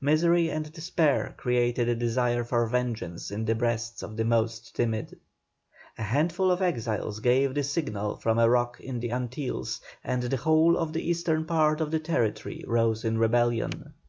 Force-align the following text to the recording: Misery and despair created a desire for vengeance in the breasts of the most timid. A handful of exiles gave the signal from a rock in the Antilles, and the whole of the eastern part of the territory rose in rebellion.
Misery 0.00 0.50
and 0.50 0.72
despair 0.72 1.32
created 1.36 1.88
a 1.88 1.94
desire 1.94 2.42
for 2.42 2.66
vengeance 2.66 3.30
in 3.30 3.44
the 3.44 3.54
breasts 3.54 4.02
of 4.02 4.16
the 4.16 4.24
most 4.24 4.74
timid. 4.74 5.16
A 5.96 6.02
handful 6.02 6.50
of 6.50 6.60
exiles 6.60 7.20
gave 7.20 7.54
the 7.54 7.62
signal 7.62 8.16
from 8.16 8.36
a 8.36 8.50
rock 8.50 8.80
in 8.80 8.98
the 8.98 9.12
Antilles, 9.12 9.80
and 10.02 10.24
the 10.24 10.38
whole 10.38 10.76
of 10.76 10.92
the 10.92 11.08
eastern 11.08 11.44
part 11.44 11.80
of 11.80 11.92
the 11.92 12.00
territory 12.00 12.64
rose 12.66 13.04
in 13.04 13.16
rebellion. 13.18 13.94